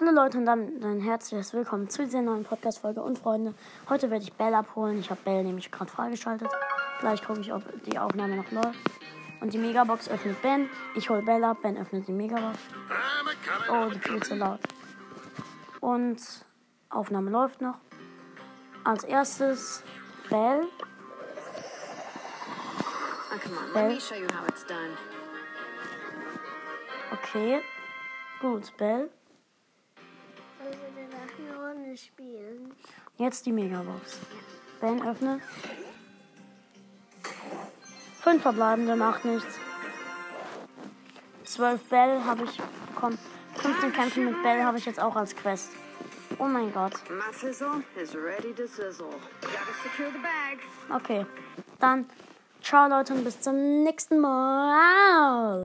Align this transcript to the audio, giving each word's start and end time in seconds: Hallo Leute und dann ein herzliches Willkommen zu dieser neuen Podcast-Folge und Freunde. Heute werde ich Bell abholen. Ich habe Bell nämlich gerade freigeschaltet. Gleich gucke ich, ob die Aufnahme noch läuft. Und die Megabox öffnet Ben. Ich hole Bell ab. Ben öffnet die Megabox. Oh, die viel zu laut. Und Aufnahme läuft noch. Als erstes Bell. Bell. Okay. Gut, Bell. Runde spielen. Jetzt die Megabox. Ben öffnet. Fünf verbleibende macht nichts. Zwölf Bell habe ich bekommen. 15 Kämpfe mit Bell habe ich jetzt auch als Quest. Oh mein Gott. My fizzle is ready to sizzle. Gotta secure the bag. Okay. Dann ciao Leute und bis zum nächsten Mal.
Hallo 0.00 0.10
Leute 0.10 0.38
und 0.38 0.46
dann 0.46 0.82
ein 0.82 1.00
herzliches 1.00 1.52
Willkommen 1.52 1.88
zu 1.88 2.04
dieser 2.04 2.20
neuen 2.20 2.42
Podcast-Folge 2.42 3.00
und 3.00 3.16
Freunde. 3.16 3.54
Heute 3.88 4.10
werde 4.10 4.24
ich 4.24 4.32
Bell 4.32 4.52
abholen. 4.52 4.98
Ich 4.98 5.08
habe 5.08 5.20
Bell 5.24 5.44
nämlich 5.44 5.70
gerade 5.70 5.88
freigeschaltet. 5.88 6.48
Gleich 6.98 7.22
gucke 7.22 7.38
ich, 7.38 7.52
ob 7.52 7.62
die 7.84 7.96
Aufnahme 7.96 8.34
noch 8.34 8.50
läuft. 8.50 8.76
Und 9.40 9.52
die 9.52 9.58
Megabox 9.58 10.08
öffnet 10.08 10.42
Ben. 10.42 10.68
Ich 10.96 11.08
hole 11.08 11.22
Bell 11.22 11.44
ab. 11.44 11.58
Ben 11.62 11.76
öffnet 11.76 12.08
die 12.08 12.12
Megabox. 12.12 12.58
Oh, 13.70 13.88
die 13.88 14.00
viel 14.00 14.20
zu 14.20 14.34
laut. 14.34 14.58
Und 15.78 16.20
Aufnahme 16.90 17.30
läuft 17.30 17.60
noch. 17.60 17.76
Als 18.82 19.04
erstes 19.04 19.84
Bell. 20.28 20.66
Bell. 23.72 23.92
Okay. 27.12 27.62
Gut, 28.40 28.76
Bell. 28.76 29.08
Runde 31.94 31.98
spielen. 31.98 32.72
Jetzt 33.18 33.46
die 33.46 33.52
Megabox. 33.52 34.18
Ben 34.80 35.06
öffnet. 35.06 35.40
Fünf 38.20 38.42
verbleibende 38.42 38.96
macht 38.96 39.24
nichts. 39.24 39.58
Zwölf 41.44 41.82
Bell 41.88 42.24
habe 42.24 42.44
ich 42.44 42.60
bekommen. 42.88 43.18
15 43.56 43.92
Kämpfe 43.92 44.20
mit 44.20 44.42
Bell 44.42 44.64
habe 44.64 44.78
ich 44.78 44.86
jetzt 44.86 45.00
auch 45.00 45.14
als 45.14 45.36
Quest. 45.36 45.70
Oh 46.38 46.46
mein 46.46 46.72
Gott. 46.72 46.94
My 47.10 47.32
fizzle 47.32 47.84
is 48.02 48.14
ready 48.14 48.52
to 48.54 48.66
sizzle. 48.66 49.10
Gotta 49.40 49.72
secure 49.82 50.10
the 50.10 50.18
bag. 50.18 50.58
Okay. 50.90 51.26
Dann 51.78 52.06
ciao 52.60 52.88
Leute 52.88 53.14
und 53.14 53.22
bis 53.22 53.40
zum 53.40 53.84
nächsten 53.84 54.18
Mal. 54.18 55.62